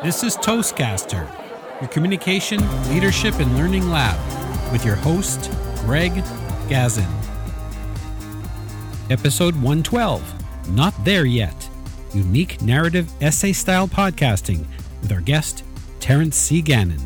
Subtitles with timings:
[0.00, 1.28] This is Toastcaster,
[1.80, 4.16] your communication, leadership, and learning lab,
[4.70, 6.12] with your host, Greg
[6.68, 7.10] Gazin.
[9.10, 11.68] Episode 112 Not There Yet
[12.14, 14.66] Unique Narrative Essay Style Podcasting
[15.02, 15.64] with our guest,
[15.98, 16.62] Terence C.
[16.62, 17.04] Gannon.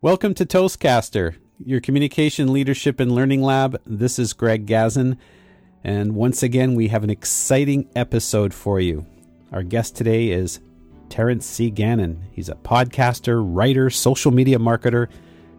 [0.00, 3.78] Welcome to Toastcaster, your communication, leadership, and learning lab.
[3.84, 5.18] This is Greg Gazin,
[5.84, 9.04] and once again, we have an exciting episode for you.
[9.52, 10.60] Our guest today is
[11.10, 11.70] Terence C.
[11.70, 12.24] Gannon.
[12.32, 15.08] He's a podcaster, writer, social media marketer,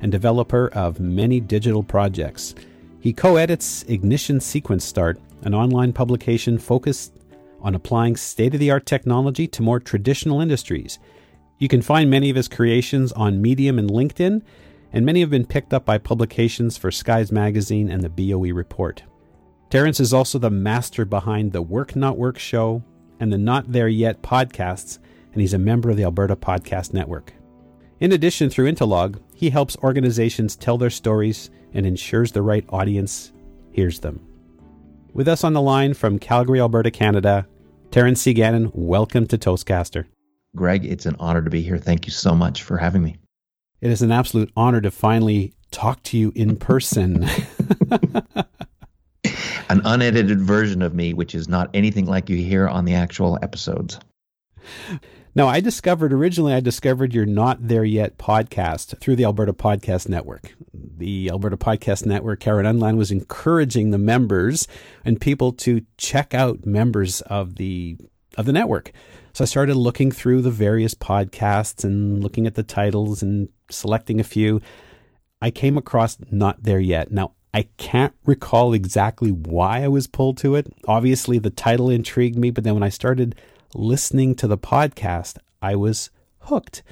[0.02, 2.56] and developer of many digital projects.
[3.00, 7.14] He co edits Ignition Sequence Start, an online publication focused
[7.62, 10.98] on applying state of the art technology to more traditional industries.
[11.60, 14.42] You can find many of his creations on Medium and LinkedIn,
[14.92, 19.04] and many have been picked up by publications for Skies Magazine and the BOE Report.
[19.70, 22.84] Terence is also the master behind the Work Not Work show
[23.20, 25.00] and the Not There Yet podcasts,
[25.34, 27.34] and he's a member of the Alberta Podcast Network.
[28.00, 33.32] In addition, through Intelog, he helps organizations tell their stories and ensures the right audience
[33.72, 34.22] hears them.
[35.14, 37.48] With us on the line from Calgary, Alberta, Canada,
[37.90, 38.34] Terence C.
[38.34, 40.06] Gannon, welcome to Toastcaster.
[40.56, 41.78] Greg, it's an honor to be here.
[41.78, 43.18] Thank you so much for having me.
[43.82, 47.26] It is an absolute honor to finally talk to you in person.
[49.70, 53.38] an unedited version of me, which is not anything like you hear on the actual
[53.42, 54.00] episodes.
[55.38, 60.08] Now, I discovered originally, I discovered your Not There Yet podcast through the Alberta Podcast
[60.08, 60.56] Network.
[60.74, 64.66] The Alberta Podcast Network, Karen Unland, was encouraging the members
[65.04, 67.98] and people to check out members of the
[68.38, 68.92] of the network.
[69.34, 74.22] So I started looking through the various podcasts and looking at the titles and selecting
[74.22, 74.62] a few.
[75.42, 77.12] I came across Not There Yet.
[77.12, 80.68] Now, I can't recall exactly why I was pulled to it.
[80.90, 83.34] Obviously, the title intrigued me, but then when I started
[83.74, 86.84] listening to the podcast, I was hooked.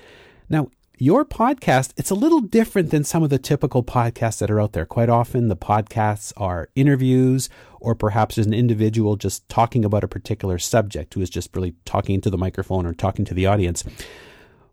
[0.48, 4.62] Now, your podcast, it's a little different than some of the typical podcasts that are
[4.62, 4.86] out there.
[4.86, 7.50] Quite often, the podcasts are interviews,
[7.82, 12.22] or perhaps an individual just talking about a particular subject who is just really talking
[12.22, 13.84] to the microphone or talking to the audience.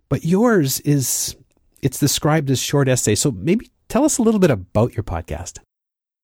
[0.08, 1.34] But yours is,
[1.82, 3.16] it's described as short essay.
[3.16, 5.58] So maybe tell us a little bit about your podcast.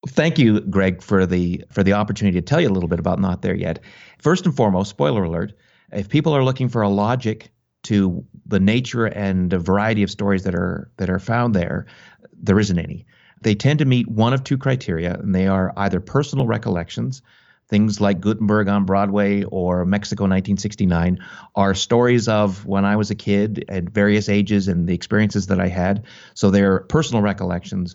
[0.07, 3.19] Thank you, Greg, for the for the opportunity to tell you a little bit about
[3.19, 3.81] Not There Yet.
[4.19, 5.53] First and foremost, spoiler alert:
[5.93, 7.51] if people are looking for a logic
[7.85, 11.87] to the nature and a variety of stories that are that are found there,
[12.33, 13.07] there isn't any.
[13.43, 17.23] They tend to meet one of two criteria, and they are either personal recollections,
[17.69, 21.19] things like Gutenberg on Broadway or Mexico 1969,
[21.55, 25.61] are stories of when I was a kid at various ages and the experiences that
[25.61, 26.05] I had.
[26.35, 27.95] So they're personal recollections,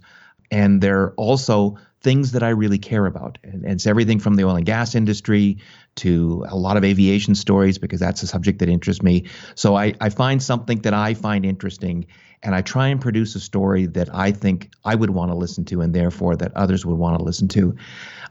[0.51, 3.37] and they're also things that I really care about.
[3.43, 5.59] And, it's everything from the oil and gas industry
[5.97, 9.25] to a lot of aviation stories because that's a subject that interests me.
[9.55, 12.07] So I, I find something that I find interesting
[12.43, 15.63] and I try and produce a story that I think I would want to listen
[15.65, 17.75] to and therefore that others would want to listen to.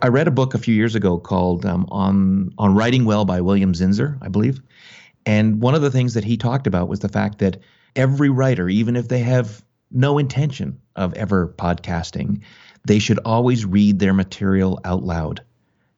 [0.03, 3.41] I read a book a few years ago called um, on, on Writing Well by
[3.41, 4.61] William Zinsser, I believe.
[5.27, 7.59] And one of the things that he talked about was the fact that
[7.95, 12.43] every writer, even if they have no intention of ever podcasting,
[12.85, 15.43] they should always read their material out loud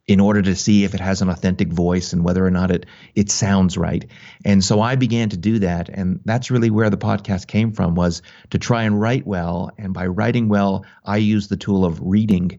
[0.06, 2.86] in order to see if it has an authentic voice and whether or not it
[3.14, 4.04] it sounds right.
[4.44, 7.94] And so I began to do that and that's really where the podcast came from
[7.94, 12.00] was to try and write well and by writing well I used the tool of
[12.02, 12.58] reading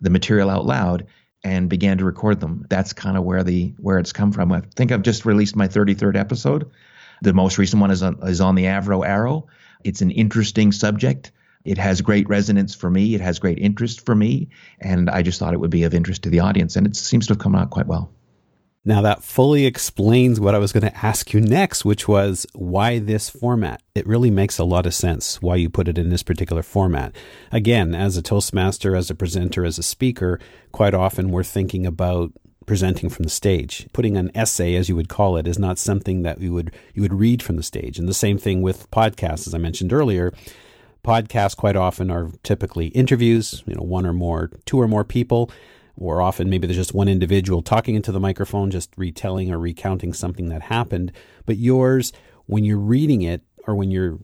[0.00, 1.06] the material out loud
[1.44, 2.66] and began to record them.
[2.68, 4.52] That's kind of where the where it's come from.
[4.52, 6.70] I think I've just released my 33rd episode.
[7.20, 9.46] The most recent one is on, is on the Avro Arrow.
[9.84, 11.32] It's an interesting subject.
[11.64, 13.14] It has great resonance for me.
[13.14, 14.48] It has great interest for me.
[14.80, 16.76] And I just thought it would be of interest to the audience.
[16.76, 18.10] And it seems to have come out quite well.
[18.84, 22.98] Now, that fully explains what I was going to ask you next, which was why
[22.98, 23.82] this format.
[23.94, 27.14] It really makes a lot of sense why you put it in this particular format.
[27.52, 30.40] Again, as a Toastmaster, as a presenter, as a speaker,
[30.72, 32.32] quite often we're thinking about
[32.68, 33.88] presenting from the stage.
[33.92, 37.02] Putting an essay, as you would call it, is not something that you would you
[37.02, 37.98] would read from the stage.
[37.98, 40.32] And the same thing with podcasts, as I mentioned earlier
[41.04, 45.50] podcasts quite often are typically interviews, you know, one or more, two or more people,
[45.96, 50.12] or often maybe there's just one individual talking into the microphone, just retelling or recounting
[50.12, 51.12] something that happened.
[51.46, 52.12] But yours,
[52.46, 54.18] when you're reading it or when you're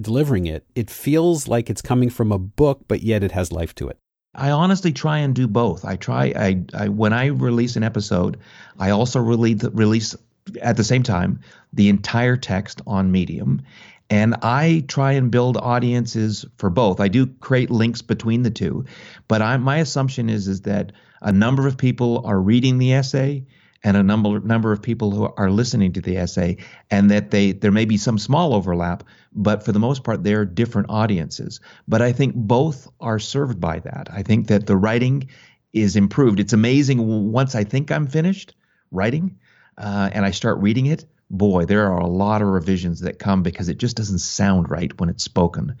[0.00, 3.74] delivering it, it feels like it's coming from a book, but yet it has life
[3.76, 3.98] to it.
[4.36, 5.84] I honestly try and do both.
[5.84, 6.32] I try.
[6.36, 8.38] I, I when I release an episode,
[8.78, 10.14] I also release release
[10.60, 11.40] at the same time
[11.72, 13.62] the entire text on Medium,
[14.08, 17.00] And I try and build audiences for both.
[17.00, 18.84] I do create links between the two,
[19.26, 23.44] but I, my assumption is is that a number of people are reading the essay
[23.86, 26.56] and a number number of people who are listening to the essay,
[26.90, 30.44] and that they there may be some small overlap, but for the most part they're
[30.44, 31.60] different audiences.
[31.86, 34.08] But I think both are served by that.
[34.12, 35.28] I think that the writing
[35.72, 36.40] is improved.
[36.40, 38.56] It's amazing once I think I'm finished
[38.90, 39.38] writing,
[39.78, 41.04] uh, and I start reading it.
[41.30, 44.92] Boy, there are a lot of revisions that come because it just doesn't sound right
[44.98, 45.76] when it's spoken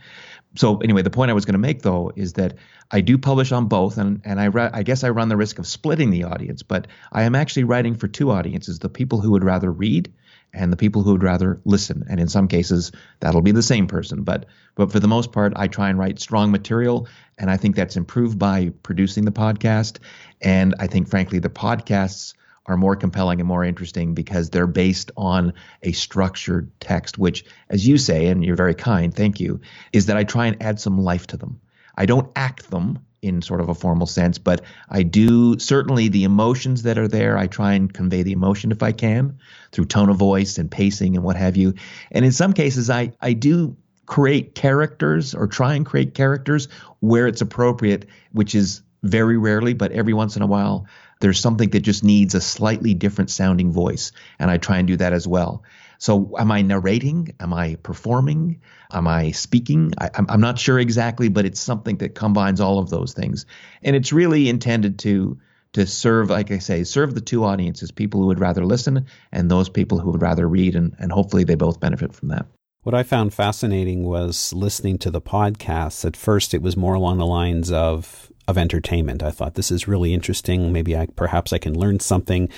[0.56, 2.54] so anyway, the point I was going to make though is that
[2.90, 5.66] I do publish on both, and and I I guess I run the risk of
[5.66, 9.44] splitting the audience, but I am actually writing for two audiences: the people who would
[9.44, 10.12] rather read
[10.52, 12.04] and the people who would rather listen.
[12.08, 14.22] And in some cases, that'll be the same person.
[14.22, 17.76] But but for the most part, I try and write strong material, and I think
[17.76, 19.98] that's improved by producing the podcast.
[20.40, 22.34] And I think, frankly, the podcasts
[22.66, 25.52] are more compelling and more interesting because they're based on
[25.82, 29.60] a structured text, which, as you say, and you're very kind, thank you,
[29.92, 31.60] is that I try and add some life to them.
[31.96, 36.24] I don't act them in sort of a formal sense, but I do certainly the
[36.24, 37.38] emotions that are there.
[37.38, 39.38] I try and convey the emotion if I can
[39.72, 41.74] through tone of voice and pacing and what have you.
[42.10, 43.76] And in some cases, I, I do
[44.06, 46.68] create characters or try and create characters
[47.00, 50.86] where it's appropriate, which is very rarely, but every once in a while,
[51.20, 54.12] there's something that just needs a slightly different sounding voice.
[54.38, 55.64] And I try and do that as well.
[55.98, 57.34] So, am I narrating?
[57.40, 58.60] Am I performing?
[58.92, 59.92] Am I speaking?
[59.98, 63.46] I, am not sure exactly, but it's something that combines all of those things.
[63.82, 65.38] And it's really intended to
[65.72, 69.50] to serve, like I say, serve the two audiences people who would rather listen and
[69.50, 70.74] those people who would rather read.
[70.74, 72.46] And, and hopefully they both benefit from that.
[72.82, 76.04] What I found fascinating was listening to the podcasts.
[76.04, 79.22] At first, it was more along the lines of of entertainment.
[79.22, 80.72] I thought this is really interesting.
[80.72, 82.48] Maybe I perhaps I can learn something.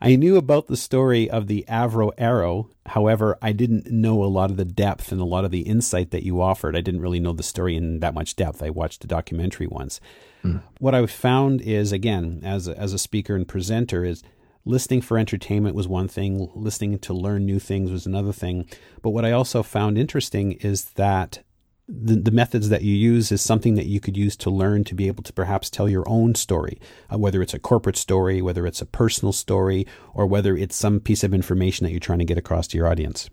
[0.00, 2.68] I knew about the story of the Avro Arrow.
[2.86, 6.10] However, I didn't know a lot of the depth and a lot of the insight
[6.10, 6.76] that you offered.
[6.76, 8.62] I didn't really know the story in that much depth.
[8.62, 10.00] I watched the documentary once.
[10.44, 10.62] Mm.
[10.78, 14.22] What I found is, again, as a, as a speaker and presenter, is
[14.66, 18.66] listening for entertainment was one thing, listening to learn new things was another thing.
[19.00, 21.42] But what I also found interesting is that
[21.86, 24.94] the, the methods that you use is something that you could use to learn to
[24.94, 26.80] be able to perhaps tell your own story,
[27.12, 30.98] uh, whether it's a corporate story, whether it's a personal story, or whether it's some
[31.00, 33.28] piece of information that you're trying to get across to your audience.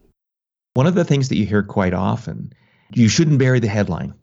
[0.74, 2.52] One of the things that you hear quite often,
[2.94, 4.14] you shouldn't bury the headline.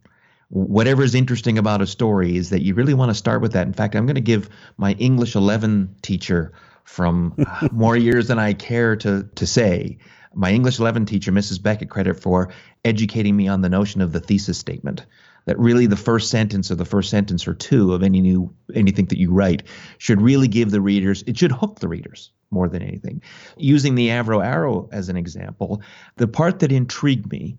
[0.50, 3.66] Whatever is interesting about a story is that you really want to start with that.
[3.66, 6.52] In fact, I'm going to give my English 11 teacher
[6.84, 9.98] from uh, more years than I care to to say
[10.38, 11.60] my English 11 teacher, Mrs.
[11.60, 12.50] Beckett, credit for
[12.84, 15.04] educating me on the notion of the thesis statement.
[15.46, 19.06] That really the first sentence or the first sentence or two of any new anything
[19.06, 19.64] that you write
[19.96, 23.22] should really give the readers, it should hook the readers more than anything.
[23.56, 25.82] Using the Avro Arrow as an example,
[26.16, 27.58] the part that intrigued me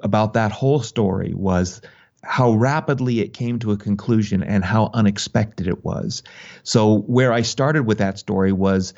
[0.00, 1.80] about that whole story was
[2.22, 6.22] how rapidly it came to a conclusion and how unexpected it was.
[6.62, 8.94] So, where I started with that story was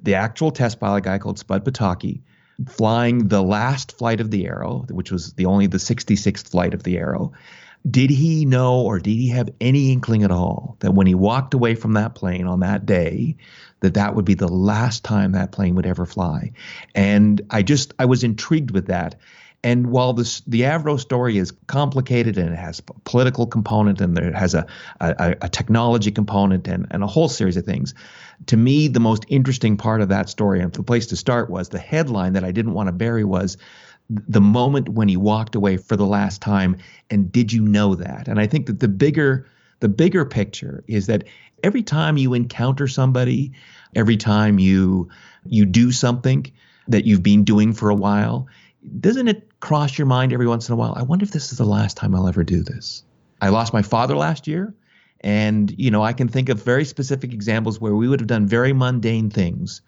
[0.00, 2.20] the actual test pilot guy called Spud Potocki
[2.68, 6.82] flying the last flight of the Arrow, which was the only the 66th flight of
[6.82, 7.32] the Arrow,
[7.90, 11.54] did he know or did he have any inkling at all that when he walked
[11.54, 13.36] away from that plane on that day
[13.80, 16.52] that that would be the last time that plane would ever fly?
[16.94, 19.16] And i just i was intrigued with that
[19.64, 24.18] and while this the avro story is complicated and it has a political component and
[24.18, 24.66] it has a,
[25.00, 27.94] a, a technology component and, and a whole series of things
[28.46, 31.68] to me, the most interesting part of that story, and the place to start was
[31.68, 33.56] the headline that I didn't want to bury was
[34.10, 36.76] the moment when he walked away for the last time.
[37.10, 38.28] And did you know that?
[38.28, 39.46] And I think that the bigger
[39.80, 41.24] the bigger picture is that
[41.64, 43.52] every time you encounter somebody,
[43.94, 45.08] every time you
[45.44, 46.50] you do something
[46.88, 48.48] that you've been doing for a while,
[49.00, 50.94] doesn't it cross your mind every once in a while?
[50.96, 53.04] I wonder if this is the last time I'll ever do this.
[53.40, 54.74] I lost my father last year.
[55.20, 58.46] And, you know, I can think of very specific examples where we would have done
[58.46, 59.82] very mundane things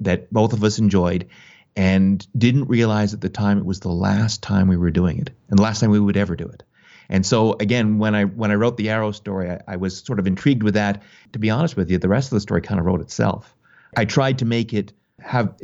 [0.00, 1.28] that both of us enjoyed
[1.76, 5.30] and didn't realize at the time it was the last time we were doing it
[5.48, 6.62] and the last time we would ever do it.
[7.08, 10.18] And so again, when I when I wrote the Arrow story, I, I was sort
[10.18, 11.02] of intrigued with that.
[11.32, 13.54] To be honest with you, the rest of the story kind of wrote itself.
[13.96, 15.54] I tried to make it have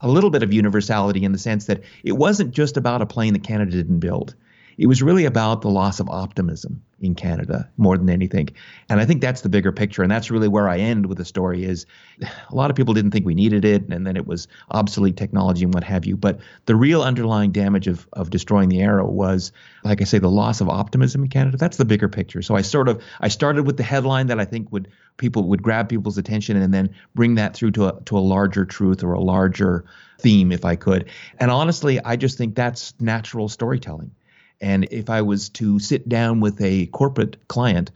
[0.00, 3.32] a little bit of universality in the sense that it wasn't just about a plane
[3.32, 4.34] that Canada didn't build.
[4.78, 8.48] It was really about the loss of optimism in Canada more than anything.
[8.88, 10.02] And I think that's the bigger picture.
[10.02, 11.84] And that's really where I end with the story is
[12.22, 15.64] a lot of people didn't think we needed it and then it was obsolete technology
[15.64, 16.16] and what have you.
[16.16, 19.52] But the real underlying damage of, of destroying the arrow was,
[19.84, 21.56] like I say, the loss of optimism in Canada.
[21.56, 22.42] That's the bigger picture.
[22.42, 25.62] So I sort of I started with the headline that I think would people would
[25.62, 29.12] grab people's attention and then bring that through to a to a larger truth or
[29.12, 29.84] a larger
[30.20, 31.10] theme if I could.
[31.38, 34.12] And honestly, I just think that's natural storytelling.
[34.60, 37.90] And if I was to sit down with a corporate client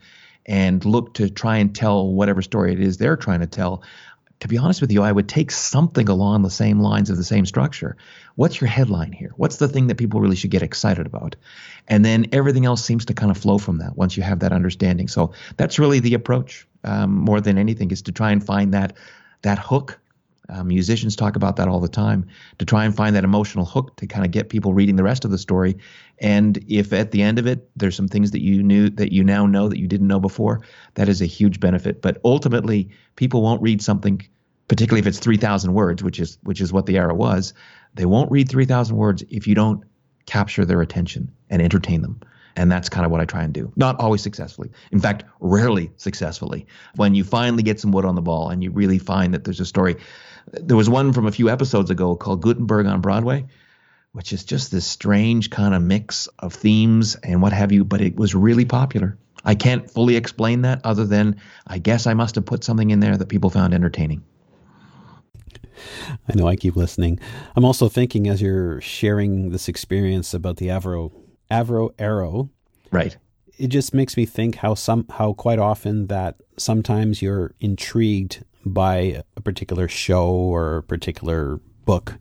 [0.45, 3.83] and look to try and tell whatever story it is they're trying to tell,
[4.39, 7.23] to be honest with you, I would take something along the same lines of the
[7.23, 7.95] same structure.
[8.35, 9.31] What's your headline here?
[9.37, 11.37] What's the thing that people really should get excited about?
[11.87, 14.51] And then everything else seems to kind of flow from that once you have that
[14.51, 15.07] understanding.
[15.07, 18.97] So that's really the approach um, more than anything is to try and find that
[19.43, 19.99] that hook
[20.53, 22.27] uh, musicians talk about that all the time
[22.59, 25.25] to try and find that emotional hook to kind of get people reading the rest
[25.25, 25.77] of the story.
[26.19, 29.23] And if at the end of it, there's some things that you knew that you
[29.23, 30.61] now know that you didn't know before,
[30.93, 32.01] that is a huge benefit.
[32.01, 34.21] But ultimately, people won't read something,
[34.67, 37.53] particularly if it's 3,000 words, which is which is what the arrow was.
[37.95, 39.83] They won't read 3,000 words if you don't
[40.25, 42.21] capture their attention and entertain them.
[42.55, 43.71] And that's kind of what I try and do.
[43.75, 44.71] Not always successfully.
[44.91, 46.67] In fact, rarely successfully.
[46.95, 49.59] When you finally get some wood on the ball and you really find that there's
[49.59, 49.95] a story.
[50.53, 53.45] There was one from a few episodes ago called Gutenberg on Broadway,
[54.11, 58.01] which is just this strange kind of mix of themes and what have you, but
[58.01, 59.17] it was really popular.
[59.43, 62.99] I can't fully explain that other than I guess I must have put something in
[62.99, 64.23] there that people found entertaining.
[66.29, 67.19] I know I keep listening.
[67.55, 71.11] I'm also thinking as you're sharing this experience about the Avro
[71.51, 72.49] Avro Arrow.
[72.91, 73.17] Right.
[73.57, 79.23] It just makes me think how some how quite often that sometimes you're intrigued by
[79.35, 82.15] a particular show or a particular book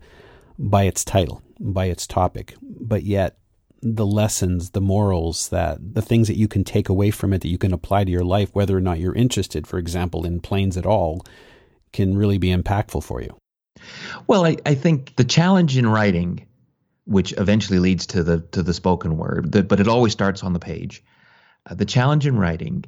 [0.59, 3.39] by its title, by its topic, but yet
[3.81, 7.49] the lessons, the morals that the things that you can take away from it that
[7.49, 10.77] you can apply to your life, whether or not you're interested, for example, in planes
[10.77, 11.25] at all,
[11.93, 13.37] can really be impactful for you.
[14.29, 16.47] Well, I, I think the challenge in writing
[17.05, 19.51] which eventually leads to the to the spoken word.
[19.69, 21.03] but it always starts on the page.
[21.69, 22.85] Uh, the challenge in writing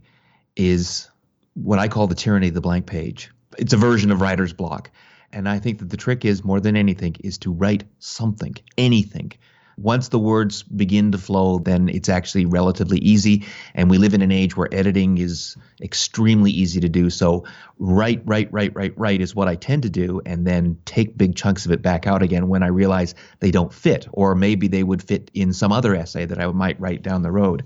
[0.57, 1.09] is
[1.55, 3.31] what I call the tyranny of the blank page.
[3.59, 4.91] It's a version of writer's block,
[5.33, 9.33] and I think that the trick is more than anything is to write something, anything,
[9.77, 13.45] once the words begin to flow, then it's actually relatively easy.
[13.75, 17.11] And we live in an age where editing is extremely easy to do.
[17.11, 17.45] So,
[17.79, 21.35] write, write, write, write, write is what I tend to do, and then take big
[21.35, 24.83] chunks of it back out again when I realize they don't fit, or maybe they
[24.83, 27.65] would fit in some other essay that I might write down the road.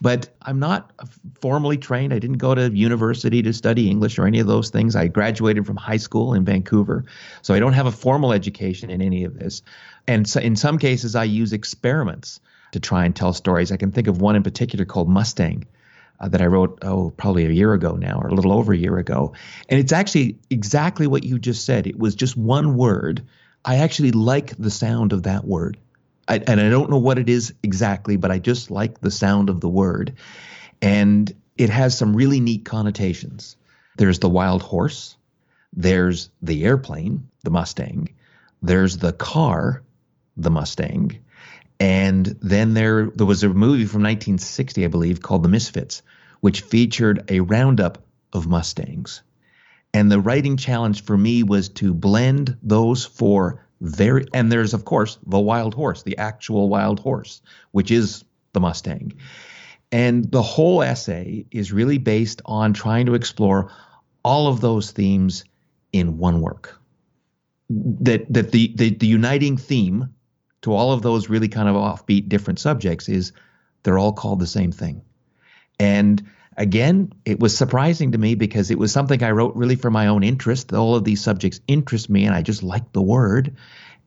[0.00, 0.92] But I'm not
[1.40, 2.14] formally trained.
[2.14, 4.96] I didn't go to university to study English or any of those things.
[4.96, 7.04] I graduated from high school in Vancouver.
[7.42, 9.62] So I don't have a formal education in any of this.
[10.06, 12.40] And so in some cases, I use experiments
[12.72, 13.72] to try and tell stories.
[13.72, 15.66] I can think of one in particular called Mustang.
[16.22, 18.76] Uh, that I wrote, oh, probably a year ago now, or a little over a
[18.76, 19.32] year ago.
[19.70, 21.86] And it's actually exactly what you just said.
[21.86, 23.24] It was just one word.
[23.64, 25.78] I actually like the sound of that word.
[26.30, 29.50] I, and I don't know what it is exactly, but I just like the sound
[29.50, 30.14] of the word.
[30.80, 33.56] And it has some really neat connotations.
[33.96, 35.16] There's the wild horse,
[35.72, 38.10] there's the airplane, the Mustang,
[38.62, 39.82] there's the car,
[40.36, 41.18] the Mustang.
[41.80, 46.02] And then there there was a movie from 1960, I believe, called The Misfits,
[46.38, 49.22] which featured a roundup of Mustangs.
[49.92, 55.18] And the writing challenge for me was to blend those four and there's of course
[55.26, 59.12] the wild horse, the actual wild horse, which is the Mustang.
[59.92, 63.72] And the whole essay is really based on trying to explore
[64.24, 65.44] all of those themes
[65.92, 66.78] in one work.
[67.68, 70.14] That that the the, the uniting theme
[70.62, 73.32] to all of those really kind of offbeat different subjects is
[73.82, 75.02] they're all called the same thing.
[75.78, 76.22] And
[76.60, 80.08] again, it was surprising to me because it was something I wrote really for my
[80.08, 80.72] own interest.
[80.74, 83.56] All of these subjects interest me and I just like the word.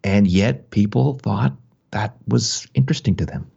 [0.04, 1.58] And yet people thought
[1.92, 3.50] that was interesting to them.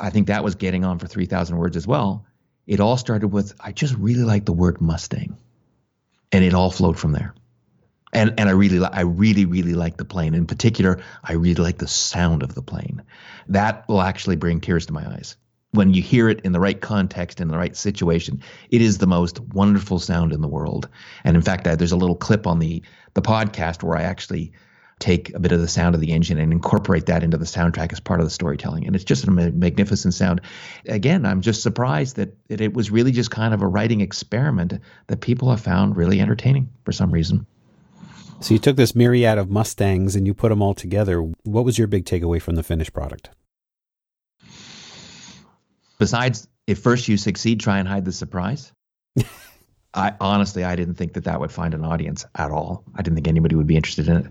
[0.00, 2.24] I think that was getting on for 3,000 words as well.
[2.66, 5.36] It all started with, I just really like the word Mustang.
[6.32, 7.34] And it all flowed from there
[8.12, 10.34] and and I really I really really like the plane.
[10.34, 13.02] In particular, I really like the sound of the plane.
[13.48, 15.36] That will actually bring tears to my eyes
[15.72, 18.40] when you hear it in the right context in the right situation.
[18.70, 20.88] It is the most wonderful sound in the world.
[21.24, 22.82] And in fact, there's a little clip on the
[23.14, 24.52] the podcast where I actually
[24.98, 27.92] take a bit of the sound of the engine and incorporate that into the soundtrack
[27.92, 28.86] as part of the storytelling.
[28.86, 30.40] And it's just a magnificent sound.
[30.86, 34.74] Again, I'm just surprised that, that it was really just kind of a writing experiment
[35.08, 37.46] that people have found really entertaining for some reason.
[38.40, 41.20] So you took this myriad of Mustangs and you put them all together.
[41.42, 43.30] What was your big takeaway from the finished product?
[45.98, 48.72] Besides, if first you succeed, try and hide the surprise.
[49.94, 52.84] I honestly, I didn't think that that would find an audience at all.
[52.94, 54.26] I didn't think anybody would be interested in it.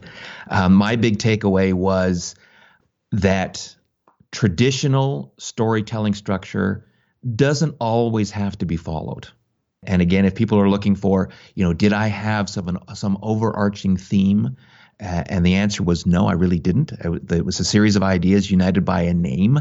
[0.50, 2.36] Um, my big takeaway was
[3.12, 3.76] that
[4.32, 6.86] traditional storytelling structure
[7.36, 9.28] doesn't always have to be followed.
[9.84, 13.98] And again, if people are looking for, you know, did I have some some overarching
[13.98, 14.58] theme?
[15.00, 16.92] Uh, and the answer was no, I really didn't.
[16.92, 19.60] It was a series of ideas united by a name.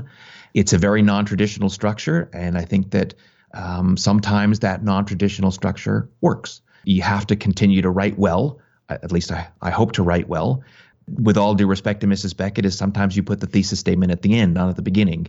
[0.54, 3.14] It's a very non-traditional structure, and I think that
[3.52, 6.60] um, sometimes that non-traditional structure works.
[6.84, 8.60] You have to continue to write well.
[8.88, 10.62] At least I, I hope to write well.
[11.06, 12.36] With all due respect to Mrs.
[12.36, 15.28] Beckett, is sometimes you put the thesis statement at the end, not at the beginning.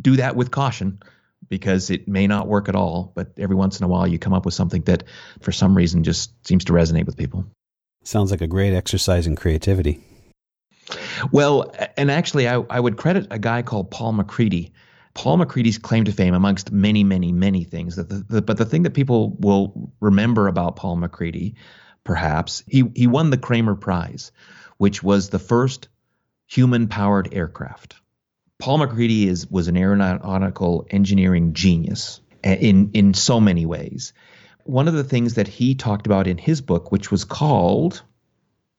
[0.00, 1.00] Do that with caution
[1.48, 4.32] because it may not work at all, but every once in a while you come
[4.32, 5.04] up with something that
[5.40, 7.44] for some reason just seems to resonate with people.
[8.04, 10.00] Sounds like a great exercise in creativity.
[11.30, 14.72] Well, and actually, I, I would credit a guy called Paul MacCready.
[15.14, 18.64] Paul MacCready's claim to fame, amongst many, many, many things, that the, the, but the
[18.64, 21.54] thing that people will remember about Paul MacCready,
[22.02, 24.32] perhaps, he, he won the Kremer Prize,
[24.78, 25.88] which was the first
[26.46, 27.96] human powered aircraft.
[28.58, 34.12] Paul MacCready is was an aeronautical engineering genius in in so many ways.
[34.64, 38.02] One of the things that he talked about in his book, which was called,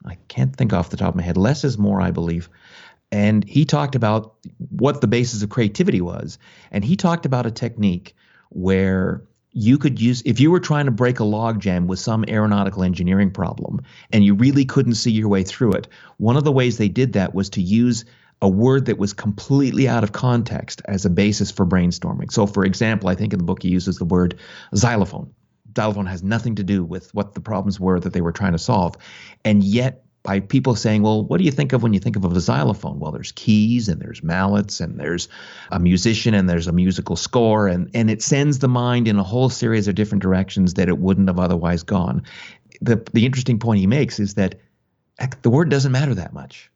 [0.05, 2.49] I can't think off the top of my head, less is more, I believe.
[3.11, 4.35] And he talked about
[4.69, 6.39] what the basis of creativity was.
[6.71, 8.15] And he talked about a technique
[8.49, 12.83] where you could use if you were trying to break a logjam with some aeronautical
[12.83, 13.81] engineering problem
[14.11, 17.13] and you really couldn't see your way through it one of the ways they did
[17.13, 18.03] that was to use
[18.43, 22.29] a word that was completely out of context as a basis for brainstorming.
[22.29, 24.37] So, for example, I think in the book he uses the word
[24.75, 25.33] xylophone.
[25.75, 28.59] Xylophone has nothing to do with what the problems were that they were trying to
[28.59, 28.95] solve.
[29.43, 32.23] And yet, by people saying, well, what do you think of when you think of
[32.23, 32.97] a xylophone?
[32.99, 35.27] Well, there's keys and there's mallets and there's
[35.69, 39.23] a musician and there's a musical score and, and it sends the mind in a
[39.23, 42.23] whole series of different directions that it wouldn't have otherwise gone.
[42.81, 44.55] The, the interesting point he makes is that
[45.41, 46.71] the word doesn't matter that much.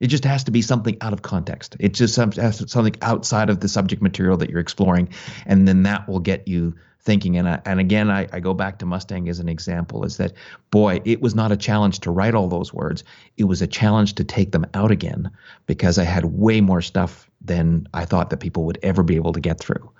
[0.00, 1.76] It just has to be something out of context.
[1.80, 5.08] It just has something outside of the subject material that you're exploring,
[5.46, 6.74] and then that will get you
[7.04, 7.36] thinking.
[7.36, 10.04] And I, and again, I, I go back to Mustang as an example.
[10.04, 10.32] Is that
[10.70, 11.00] boy?
[11.04, 13.04] It was not a challenge to write all those words.
[13.36, 15.30] It was a challenge to take them out again
[15.66, 19.32] because I had way more stuff than I thought that people would ever be able
[19.32, 19.90] to get through.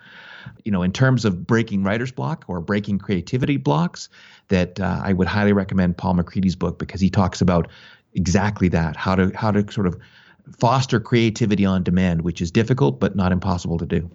[0.65, 4.09] You know, in terms of breaking writer's block or breaking creativity blocks,
[4.49, 7.69] that uh, I would highly recommend Paul MacCready's book because he talks about
[8.15, 9.99] exactly that how to how to sort of
[10.59, 14.11] foster creativity on demand, which is difficult but not impossible to do.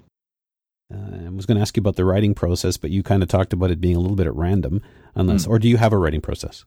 [0.94, 3.30] Uh, I was going to ask you about the writing process, but you kind of
[3.30, 4.82] talked about it being a little bit at random,
[5.16, 5.50] unless, mm.
[5.50, 6.66] or do you have a writing process?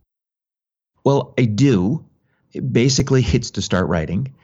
[1.04, 2.04] Well, I do.
[2.52, 4.34] It basically, it's to start writing.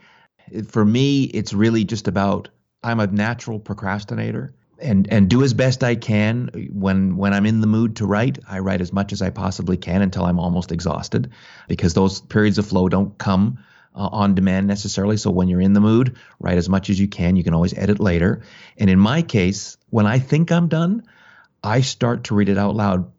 [0.67, 2.49] For me, it's really just about
[2.83, 7.61] I'm a natural procrastinator and and do as best I can when when I'm in
[7.61, 8.39] the mood to write.
[8.47, 11.29] I write as much as I possibly can until I'm almost exhausted,
[11.67, 13.59] because those periods of flow don't come
[13.95, 15.17] uh, on demand necessarily.
[15.17, 17.35] So when you're in the mood, write as much as you can.
[17.35, 18.41] You can always edit later.
[18.77, 21.03] And in my case, when I think I'm done,
[21.63, 23.11] I start to read it out loud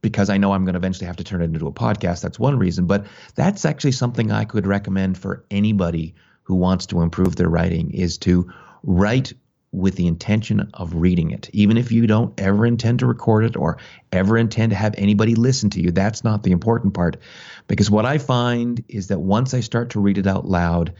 [0.00, 2.22] because I know I'm going to eventually have to turn it into a podcast.
[2.22, 6.14] That's one reason, but that's actually something I could recommend for anybody
[6.44, 9.32] who wants to improve their writing is to write
[9.72, 11.50] with the intention of reading it.
[11.52, 13.78] Even if you don't ever intend to record it or
[14.12, 17.18] ever intend to have anybody listen to you, that's not the important part.
[17.66, 20.94] Because what I find is that once I start to read it out loud,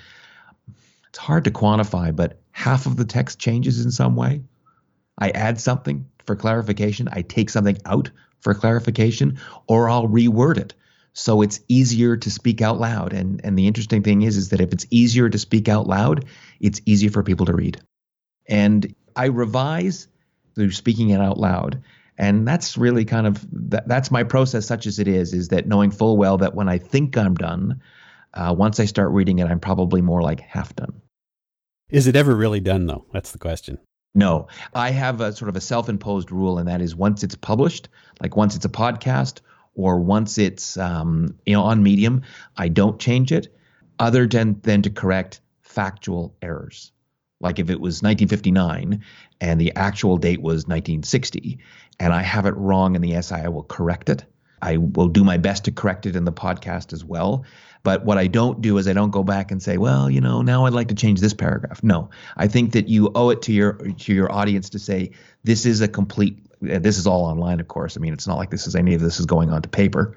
[1.08, 4.42] it's hard to quantify, but half of the text changes in some way.
[5.18, 10.74] I add something for clarification, I take something out for clarification, or I'll reword it.
[11.14, 13.12] So it's easier to speak out loud.
[13.12, 16.26] And and the interesting thing is is that if it's easier to speak out loud,
[16.60, 17.80] it's easier for people to read.
[18.48, 20.08] And I revise
[20.54, 21.82] through speaking it out loud.
[22.16, 25.68] And that's really kind of that, that's my process, such as it is, is that
[25.68, 27.80] knowing full well that when I think I'm done,
[28.34, 31.00] uh, once I start reading it, I'm probably more like half done.
[31.90, 33.06] Is it ever really done, though?
[33.12, 33.78] That's the question.
[34.14, 37.88] No, I have a sort of a self-imposed rule, and that is once it's published,
[38.20, 39.40] like once it's a podcast
[39.74, 42.22] or once it's um, you know on Medium,
[42.56, 43.54] I don't change it,
[43.98, 46.90] other than than to correct factual errors.
[47.40, 49.04] Like if it was 1959
[49.40, 51.58] and the actual date was 1960
[52.00, 54.24] and I have it wrong in the essay, I will correct it.
[54.60, 57.44] I will do my best to correct it in the podcast as well.
[57.84, 60.42] But what I don't do is I don't go back and say, well, you know,
[60.42, 61.82] now I'd like to change this paragraph.
[61.82, 65.12] No, I think that you owe it to your to your audience to say
[65.44, 66.44] this is a complete.
[66.60, 67.96] This is all online, of course.
[67.96, 70.16] I mean, it's not like this is any of this is going onto paper.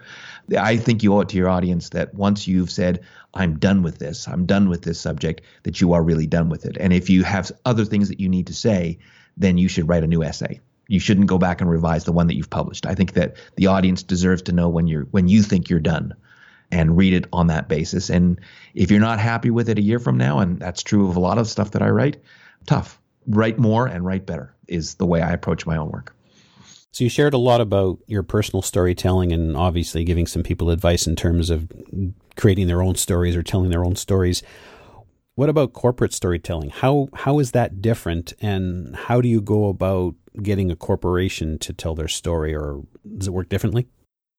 [0.58, 3.02] I think you owe it to your audience that once you've said,
[3.34, 6.66] I'm done with this, I'm done with this subject, that you are really done with
[6.66, 6.78] it.
[6.80, 9.00] And if you have other things that you need to say,
[9.38, 10.60] then you should write a new essay.
[10.88, 12.86] You shouldn't go back and revise the one that you've published.
[12.86, 16.16] I think that the audience deserves to know when you're when you think you're done
[16.70, 18.10] and read it on that basis.
[18.10, 18.40] And
[18.74, 21.20] if you're not happy with it a year from now, and that's true of a
[21.20, 22.18] lot of stuff that I write,
[22.66, 23.00] tough.
[23.28, 26.16] Write more and write better is the way I approach my own work.
[26.94, 31.08] So you shared a lot about your personal storytelling and obviously giving some people advice
[31.08, 31.72] in terms of
[32.36, 34.44] creating their own stories or telling their own stories.
[35.36, 36.70] What about corporate storytelling?
[36.70, 41.72] How how is that different and how do you go about getting a corporation to
[41.72, 42.82] tell their story or
[43.18, 43.88] does it work differently?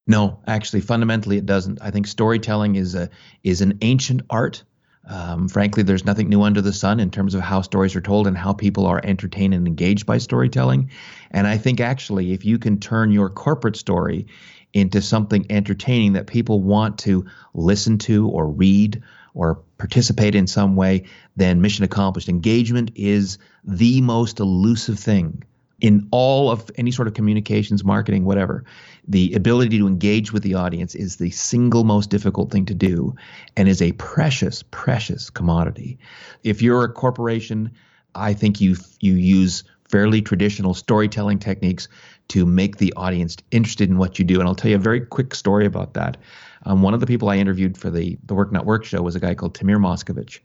[0.07, 1.81] No, actually fundamentally it doesn't.
[1.81, 3.09] I think storytelling is a
[3.43, 4.63] is an ancient art
[5.09, 8.27] um, frankly, there's nothing new under the sun in terms of how stories are told
[8.27, 10.91] and how people are entertained and engaged by storytelling.
[11.31, 14.27] And I think actually, if you can turn your corporate story
[14.73, 19.03] into something entertaining that people want to listen to or read
[19.35, 21.05] or participate in some way,
[21.37, 22.29] then mission accomplished.
[22.29, 25.43] Engagement is the most elusive thing
[25.83, 28.65] in all of any sort of communications, marketing, whatever,
[29.07, 33.15] the ability to engage with the audience is the single most difficult thing to do
[33.57, 35.99] and is a precious, precious commodity.
[36.45, 37.73] If you're a corporation,
[38.15, 41.89] I think you you use fairly traditional storytelling techniques
[42.29, 44.39] to make the audience interested in what you do.
[44.39, 46.17] And I'll tell you a very quick story about that.
[46.65, 49.17] Um, one of the people I interviewed for the the Work Not Work show was
[49.17, 50.39] a guy called Tamir Moscovici,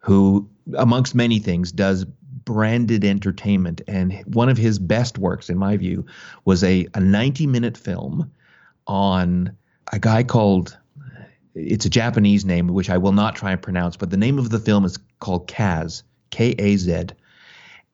[0.00, 2.04] who, amongst many things, does
[2.46, 3.82] branded entertainment.
[3.86, 6.06] And one of his best works, in my view,
[6.46, 8.32] was a, a 90 minute film
[8.86, 9.54] on
[9.92, 10.78] a guy called,
[11.54, 14.48] it's a Japanese name, which I will not try and pronounce, but the name of
[14.48, 17.06] the film is called Kaz, K A Z.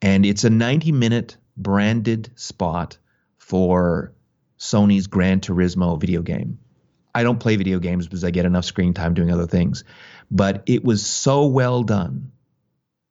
[0.01, 2.99] And it's a 90 minute branded spot
[3.39, 4.13] for
[4.59, 6.59] Sony's Gran Turismo video game.
[7.15, 9.85] I don't play video games because I get enough screen time doing other things.
[10.31, 12.33] But it was so well done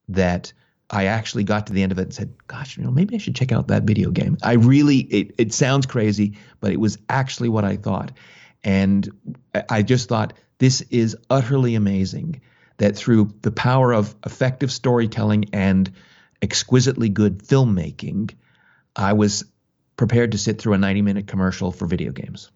[0.10, 0.54] that
[0.92, 3.18] I actually got to the end of it and said, gosh, you know, maybe I
[3.18, 4.38] should check out that video game.
[4.44, 8.12] I really, it, it sounds crazy, but it was actually what I thought.
[8.64, 9.10] And
[9.70, 12.42] I just thought, this is utterly amazing
[12.78, 15.92] that through the power of effective storytelling and
[16.42, 18.34] exquisitely good filmmaking,
[18.96, 19.46] I was
[19.96, 22.52] prepared to sit through a 90 minute commercial for video games.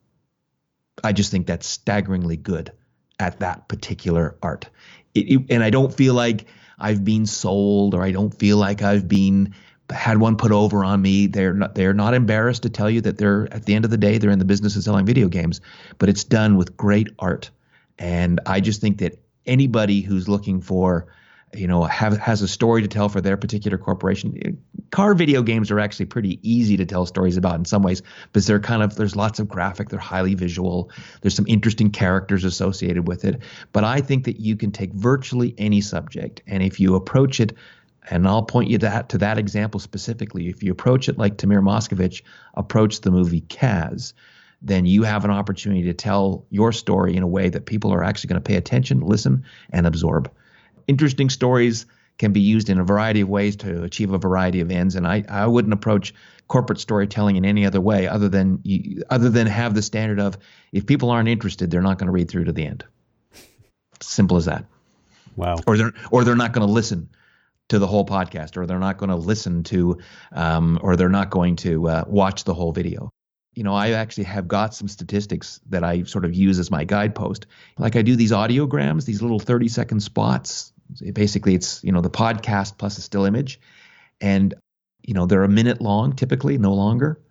[1.03, 2.71] I just think that's staggeringly good
[3.17, 4.69] at that particular art.
[5.13, 6.45] It, it, and I don't feel like
[6.79, 9.53] I've been sold or I don't feel like I've been
[9.89, 11.27] had one put over on me.
[11.27, 13.97] They're not they're not embarrassed to tell you that they're at the end of the
[13.97, 15.61] day they're in the business of selling video games,
[15.99, 17.49] but it's done with great art.
[17.97, 21.07] And I just think that anybody who's looking for
[21.55, 24.57] you know have, has a story to tell for their particular corporation
[24.91, 28.45] car video games are actually pretty easy to tell stories about in some ways because
[28.45, 30.89] they're kind of there's lots of graphic they're highly visual
[31.21, 33.41] there's some interesting characters associated with it
[33.71, 37.53] but i think that you can take virtually any subject and if you approach it
[38.11, 40.47] and I'll point you that to that example specifically.
[40.47, 42.21] If you approach it like Tamir Moscovici
[42.53, 44.13] approached the movie Kaz,
[44.61, 48.03] then you have an opportunity to tell your story in a way that people are
[48.03, 50.31] actually going to pay attention, listen, and absorb
[50.87, 51.85] interesting stories
[52.17, 54.95] can be used in a variety of ways to achieve a variety of ends.
[54.95, 56.13] And I, I wouldn't approach
[56.47, 60.37] corporate storytelling in any other way other than you, other than have the standard of
[60.71, 62.85] if people aren't interested, they're not going to read through to the end.
[64.01, 64.65] Simple as that.
[65.35, 65.57] Wow.
[65.67, 67.09] Or they're or they're not going to listen
[67.67, 69.97] to the whole podcast, or they're not going to listen to,
[70.31, 73.11] um, or they're not going to uh, watch the whole video
[73.55, 76.83] you know, I actually have got some statistics that I sort of use as my
[76.83, 77.47] guidepost.
[77.77, 80.73] Like I do these audiograms, these little 30 second spots
[81.13, 83.59] basically it's you know the podcast plus a still image.
[84.21, 84.53] And
[85.03, 87.21] you know they're a minute long typically no longer.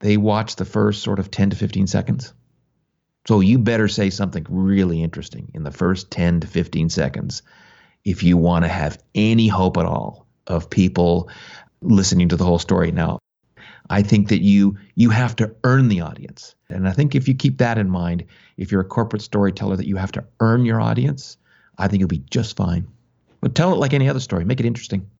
[0.00, 2.32] They watch the first sort of 10 to 15 seconds.
[3.28, 7.42] So you better say something really interesting in the first 10 to 15 seconds
[8.02, 11.28] if you want to have any hope at all of people
[11.82, 12.92] listening to the whole story.
[12.92, 13.18] Now
[13.90, 16.54] i think that you you have to earn the audience.
[16.70, 18.24] And i think if you keep that in mind
[18.56, 21.36] if you're a corporate storyteller that you have to earn your audience
[21.80, 22.86] I think you'll be just fine.
[23.40, 24.44] But tell it like any other story.
[24.44, 25.10] Make it interesting.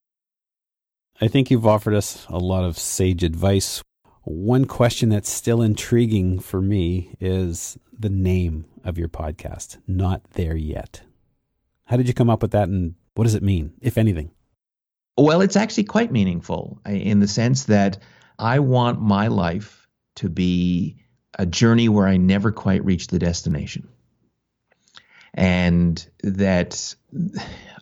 [1.20, 3.82] I think you've offered us a lot of sage advice.
[4.24, 10.56] One question that's still intriguing for me is the name of your podcast, Not There
[10.56, 11.02] Yet.
[11.86, 14.30] How did you come up with that and what does it mean, if anything?
[15.16, 17.98] Well, it's actually quite meaningful in the sense that
[18.38, 20.96] I want my life to be
[21.38, 23.88] a journey where I never quite reach the destination
[25.40, 26.94] and that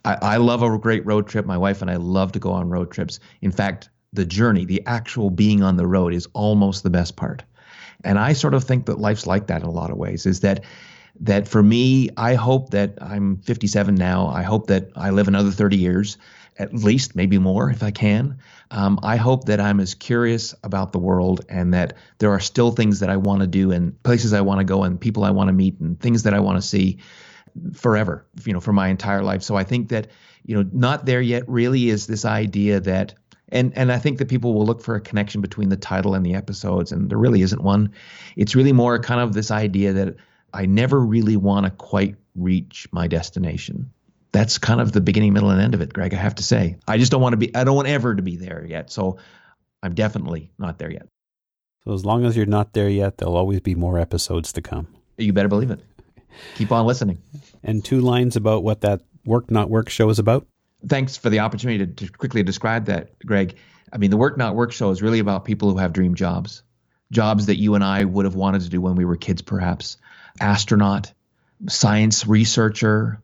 [0.05, 1.45] I, I, love a great road trip.
[1.45, 3.19] My wife and I love to go on road trips.
[3.43, 7.43] In fact, the journey, the actual being on the road, is almost the best part.
[8.05, 10.25] And I sort of think that life's like that in a lot of ways.
[10.25, 10.65] Is that
[11.21, 14.29] that for me, I hope that I'm 57 now.
[14.29, 16.17] I hope that I live another 30 years,
[16.61, 18.39] at least, maybe more if I can.
[18.71, 22.71] Um, I hope that I'm as curious about the world and that there are still
[22.71, 25.33] things that I want to do and places I want to go and people I
[25.33, 26.99] want to meet and things that I want to see
[27.75, 29.43] forever, you know, for my entire life.
[29.43, 30.09] So I think that,
[30.45, 33.15] you know, not there yet really is this idea that
[33.51, 36.25] and and I think that people will look for a connection between the title and
[36.25, 37.93] the episodes, and there really isn't one.
[38.37, 40.17] It's really more kind of this idea that
[40.53, 43.91] I never really want to quite reach my destination.
[44.33, 46.13] That's kind of the beginning, middle, and end of it, Greg.
[46.13, 47.55] I have to say, I just don't want to be.
[47.55, 48.91] I don't want ever to be there yet.
[48.91, 49.19] So
[49.83, 51.07] I'm definitely not there yet.
[51.85, 54.89] So as long as you're not there yet, there'll always be more episodes to come.
[55.17, 55.81] You better believe it.
[56.55, 57.19] Keep on listening.
[57.63, 60.47] And two lines about what that work not work show is about.
[60.87, 63.57] Thanks for the opportunity to, to quickly describe that, Greg.
[63.93, 66.63] I mean, the Work Not Work show is really about people who have dream jobs,
[67.11, 69.97] jobs that you and I would have wanted to do when we were kids, perhaps.
[70.41, 71.13] Astronaut,
[71.69, 73.21] science researcher,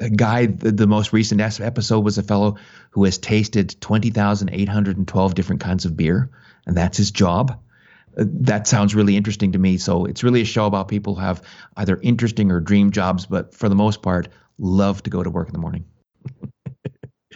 [0.00, 2.56] a guy, the, the most recent episode was a fellow
[2.90, 6.30] who has tasted 20,812 different kinds of beer,
[6.66, 7.60] and that's his job.
[8.16, 9.78] That sounds really interesting to me.
[9.78, 11.42] So it's really a show about people who have
[11.76, 15.48] either interesting or dream jobs, but for the most part, love to go to work
[15.48, 15.84] in the morning.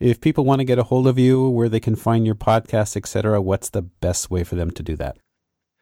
[0.00, 2.96] if people want to get a hold of you, where they can find your podcast,
[2.96, 5.16] etc., what's the best way for them to do that?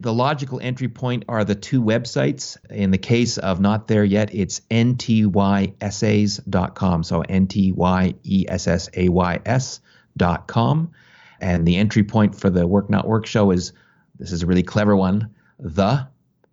[0.01, 2.57] The logical entry point are the two websites.
[2.71, 7.03] In the case of Not There Yet, it's ntysessays.com.
[7.03, 10.93] So N T Y E S S A Y S.com.
[11.39, 13.75] And the entry point for the Work Not Work show is
[14.21, 16.07] this is a really clever one the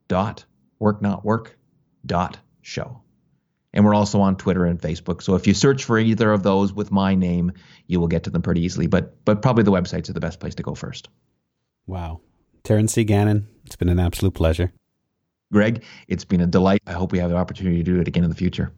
[0.08, 0.46] dot
[0.80, 1.58] work not work
[2.06, 3.02] dot show.
[3.74, 5.22] And we're also on Twitter and Facebook.
[5.22, 7.52] So if you search for either of those with my name,
[7.86, 8.88] you will get to them pretty easily.
[8.88, 11.10] But but probably the websites are the best place to go first.
[11.86, 12.22] Wow.
[12.64, 13.04] Terence C.
[13.04, 14.72] Gannon, it's been an absolute pleasure.
[15.54, 16.82] Greg, it's been a delight.
[16.88, 18.74] I hope we have the opportunity to do it again in the future.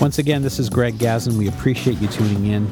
[0.00, 1.36] Once again, this is Greg Gazin.
[1.38, 2.68] We appreciate you tuning in.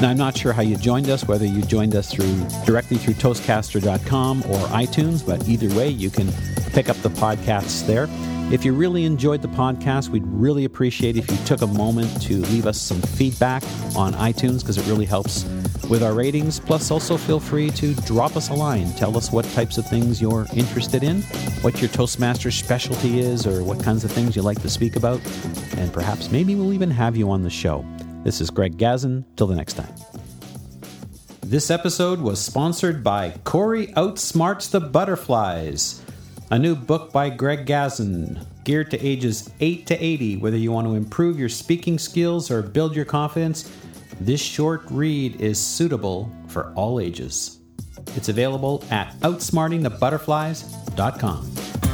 [0.00, 3.14] Now, I'm not sure how you joined us, whether you joined us through directly through
[3.14, 6.30] Toastcaster.com or iTunes, but either way, you can
[6.72, 8.06] pick up the podcasts there.
[8.52, 12.34] If you really enjoyed the podcast, we'd really appreciate if you took a moment to
[12.34, 13.64] leave us some feedback
[13.96, 15.44] on iTunes because it really helps
[15.90, 16.60] with our ratings.
[16.60, 18.92] Plus, also feel free to drop us a line.
[18.92, 21.22] Tell us what types of things you're interested in,
[21.62, 25.20] what your Toastmaster specialty is, or what kinds of things you like to speak about.
[25.76, 27.84] And perhaps maybe we'll even have you on the show.
[28.28, 29.24] This is Greg Gazin.
[29.36, 29.94] Till the next time.
[31.40, 36.02] This episode was sponsored by Corey Outsmarts the Butterflies
[36.50, 40.36] a new book by Greg Gazin, geared to ages 8 to 80.
[40.36, 43.72] Whether you want to improve your speaking skills or build your confidence,
[44.20, 47.60] this short read is suitable for all ages.
[48.14, 51.87] It's available at outsmartingthebutterflies.com.